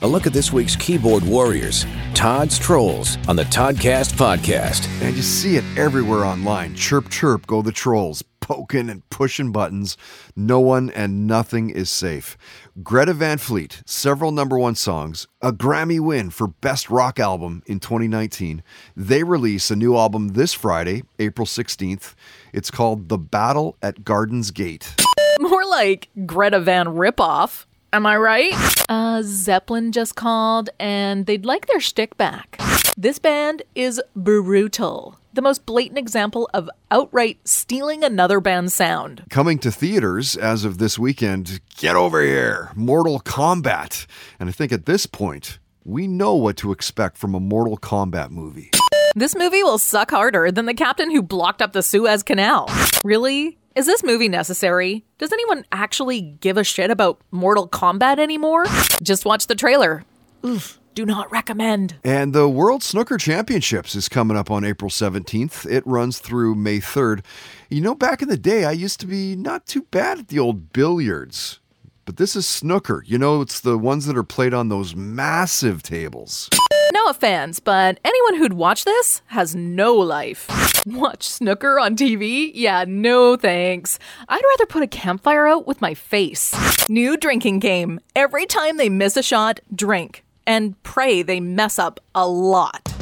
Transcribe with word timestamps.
A 0.00 0.06
look 0.06 0.28
at 0.28 0.32
this 0.32 0.52
week's 0.52 0.76
keyboard 0.76 1.24
warriors, 1.24 1.84
Todd's 2.14 2.56
Trolls, 2.56 3.18
on 3.26 3.34
the 3.34 3.42
Toddcast 3.42 4.12
podcast. 4.12 4.86
And 5.02 5.16
you 5.16 5.22
see 5.22 5.56
it 5.56 5.64
everywhere 5.76 6.24
online. 6.24 6.76
Chirp, 6.76 7.08
chirp, 7.08 7.48
go 7.48 7.62
the 7.62 7.72
trolls, 7.72 8.22
poking 8.38 8.88
and 8.90 9.08
pushing 9.10 9.50
buttons. 9.50 9.96
No 10.36 10.60
one 10.60 10.90
and 10.90 11.26
nothing 11.26 11.70
is 11.70 11.90
safe. 11.90 12.38
Greta 12.80 13.12
Van 13.12 13.38
Fleet, 13.38 13.82
several 13.86 14.30
number 14.30 14.56
one 14.56 14.76
songs, 14.76 15.26
a 15.42 15.52
Grammy 15.52 15.98
win 15.98 16.30
for 16.30 16.46
Best 16.46 16.88
Rock 16.90 17.18
Album 17.18 17.64
in 17.66 17.80
2019. 17.80 18.62
They 18.94 19.24
release 19.24 19.68
a 19.68 19.74
new 19.74 19.96
album 19.96 20.28
this 20.28 20.54
Friday, 20.54 21.02
April 21.18 21.44
16th. 21.44 22.14
It's 22.52 22.70
called 22.70 23.08
The 23.08 23.18
Battle 23.18 23.76
at 23.82 24.04
Garden's 24.04 24.52
Gate. 24.52 24.94
More 25.40 25.64
like 25.64 26.08
Greta 26.24 26.60
Van 26.60 26.86
Ripoff. 26.86 27.64
Am 27.90 28.04
I 28.04 28.18
right? 28.18 28.52
Uh, 28.90 29.22
Zeppelin 29.22 29.92
just 29.92 30.14
called 30.14 30.68
and 30.78 31.24
they'd 31.24 31.46
like 31.46 31.66
their 31.66 31.80
stick 31.80 32.18
back. 32.18 32.60
This 32.98 33.18
band 33.18 33.62
is 33.74 34.00
brutal. 34.14 35.18
The 35.32 35.40
most 35.40 35.64
blatant 35.64 35.98
example 35.98 36.50
of 36.52 36.68
outright 36.90 37.38
stealing 37.48 38.04
another 38.04 38.40
band's 38.40 38.74
sound. 38.74 39.24
Coming 39.30 39.58
to 39.60 39.70
theaters 39.70 40.36
as 40.36 40.66
of 40.66 40.76
this 40.76 40.98
weekend, 40.98 41.60
get 41.78 41.96
over 41.96 42.20
here, 42.20 42.72
Mortal 42.74 43.20
Kombat. 43.20 44.06
And 44.38 44.50
I 44.50 44.52
think 44.52 44.70
at 44.70 44.84
this 44.84 45.06
point, 45.06 45.58
we 45.84 46.06
know 46.06 46.34
what 46.34 46.58
to 46.58 46.72
expect 46.72 47.16
from 47.16 47.34
a 47.34 47.40
Mortal 47.40 47.78
Kombat 47.78 48.30
movie. 48.30 48.70
This 49.14 49.34
movie 49.34 49.62
will 49.62 49.78
suck 49.78 50.10
harder 50.10 50.50
than 50.50 50.66
the 50.66 50.74
captain 50.74 51.10
who 51.10 51.22
blocked 51.22 51.62
up 51.62 51.72
the 51.72 51.82
Suez 51.82 52.22
Canal. 52.22 52.68
Really? 53.02 53.56
Is 53.78 53.86
this 53.86 54.02
movie 54.02 54.28
necessary? 54.28 55.04
Does 55.18 55.32
anyone 55.32 55.64
actually 55.70 56.20
give 56.20 56.56
a 56.56 56.64
shit 56.64 56.90
about 56.90 57.20
Mortal 57.30 57.68
Kombat 57.68 58.18
anymore? 58.18 58.64
Just 59.04 59.24
watch 59.24 59.46
the 59.46 59.54
trailer. 59.54 60.02
Oof, 60.44 60.80
do 60.96 61.06
not 61.06 61.30
recommend. 61.30 61.94
And 62.02 62.32
the 62.32 62.48
World 62.48 62.82
Snooker 62.82 63.18
Championships 63.18 63.94
is 63.94 64.08
coming 64.08 64.36
up 64.36 64.50
on 64.50 64.64
April 64.64 64.90
17th. 64.90 65.64
It 65.70 65.86
runs 65.86 66.18
through 66.18 66.56
May 66.56 66.78
3rd. 66.78 67.24
You 67.70 67.80
know, 67.80 67.94
back 67.94 68.20
in 68.20 68.28
the 68.28 68.36
day, 68.36 68.64
I 68.64 68.72
used 68.72 68.98
to 68.98 69.06
be 69.06 69.36
not 69.36 69.64
too 69.64 69.82
bad 69.92 70.18
at 70.18 70.26
the 70.26 70.40
old 70.40 70.72
billiards. 70.72 71.60
But 72.04 72.16
this 72.16 72.34
is 72.34 72.48
snooker. 72.48 73.04
You 73.06 73.18
know, 73.18 73.42
it's 73.42 73.60
the 73.60 73.78
ones 73.78 74.06
that 74.06 74.16
are 74.16 74.24
played 74.24 74.54
on 74.54 74.70
those 74.70 74.96
massive 74.96 75.84
tables. 75.84 76.50
No 76.92 77.06
offense, 77.06 77.60
but 77.60 78.00
anyone 78.04 78.36
who'd 78.36 78.54
watch 78.54 78.84
this 78.84 79.22
has 79.26 79.54
no 79.54 79.94
life. 79.94 80.48
Watch 80.86 81.24
snooker 81.24 81.78
on 81.78 81.96
TV? 81.96 82.50
Yeah, 82.54 82.84
no 82.88 83.36
thanks. 83.36 83.98
I'd 84.28 84.40
rather 84.52 84.66
put 84.66 84.82
a 84.82 84.86
campfire 84.86 85.46
out 85.46 85.66
with 85.66 85.82
my 85.82 85.92
face. 85.92 86.54
New 86.88 87.16
drinking 87.16 87.58
game. 87.58 88.00
Every 88.16 88.46
time 88.46 88.78
they 88.78 88.88
miss 88.88 89.16
a 89.16 89.22
shot, 89.22 89.60
drink. 89.74 90.24
And 90.46 90.82
pray 90.82 91.22
they 91.22 91.40
mess 91.40 91.78
up 91.78 92.00
a 92.14 92.26
lot. 92.26 92.97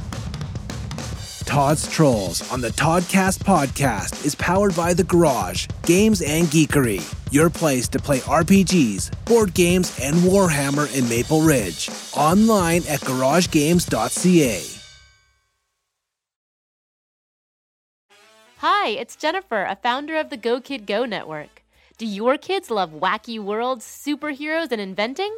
Todd's 1.47 1.89
Trolls 1.89 2.50
on 2.50 2.61
the 2.61 2.70
Toddcast 2.70 3.39
podcast 3.39 4.27
is 4.27 4.34
powered 4.34 4.75
by 4.75 4.92
The 4.92 5.05
Garage, 5.05 5.69
Games 5.84 6.20
and 6.20 6.48
Geekery, 6.48 7.01
your 7.33 7.48
place 7.48 7.86
to 7.89 8.01
play 8.01 8.18
RPGs, 8.18 9.24
board 9.24 9.55
games, 9.55 9.96
and 10.02 10.17
Warhammer 10.17 10.92
in 10.92 11.08
Maple 11.08 11.42
Ridge. 11.42 11.89
Online 12.14 12.83
at 12.89 13.01
garagegames.ca. 13.01 14.62
Hi, 18.58 18.89
it's 18.89 19.14
Jennifer, 19.14 19.63
a 19.64 19.77
founder 19.77 20.17
of 20.17 20.30
the 20.30 20.36
Go 20.36 20.61
Kid 20.61 20.84
Go 20.84 21.05
network. 21.05 21.63
Do 21.96 22.07
your 22.07 22.36
kids 22.36 22.70
love 22.70 22.90
wacky 22.90 23.39
worlds, 23.39 23.84
superheroes, 23.86 24.73
and 24.73 24.80
inventing? 24.80 25.34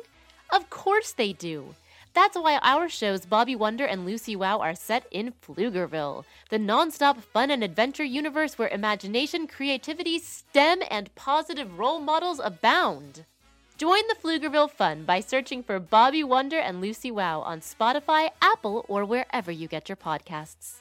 Of 0.51 0.71
course 0.71 1.13
they 1.13 1.35
do. 1.35 1.75
That's 2.15 2.37
why 2.37 2.59
our 2.63 2.89
shows 2.89 3.27
Bobby 3.27 3.55
Wonder 3.55 3.85
and 3.85 4.05
Lucy 4.05 4.35
Wow 4.35 4.61
are 4.61 4.75
set 4.75 5.07
in 5.11 5.33
Pflugerville, 5.43 6.25
the 6.51 6.59
nonstop 6.59 7.21
fun 7.21 7.51
and 7.51 7.63
adventure 7.63 8.05
universe 8.05 8.59
where 8.59 8.69
imagination, 8.69 9.47
creativity, 9.47 10.19
STEM, 10.19 10.81
and 10.91 11.15
positive 11.15 11.79
role 11.79 12.01
models 12.01 12.41
abound. 12.43 13.25
Join 13.77 14.03
the 14.09 14.17
Pflugerville 14.17 14.71
fun 14.71 15.05
by 15.05 15.21
searching 15.21 15.63
for 15.63 15.79
Bobby 15.79 16.25
Wonder 16.25 16.59
and 16.59 16.81
Lucy 16.81 17.13
Wow 17.13 17.43
on 17.43 17.61
Spotify, 17.61 18.31
Apple, 18.43 18.85
or 18.89 19.05
wherever 19.05 19.53
you 19.53 19.69
get 19.69 19.89
your 19.89 19.97
podcasts. 19.97 20.79